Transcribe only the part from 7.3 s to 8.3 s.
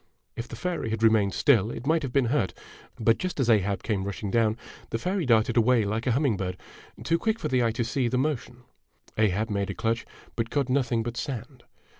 for the eye to see the